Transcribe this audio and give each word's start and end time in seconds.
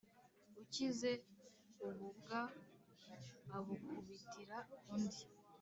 Ukize 0.61 1.11
ububwa 1.85 2.39
abukubitira 3.55 4.57
undi. 4.93 5.23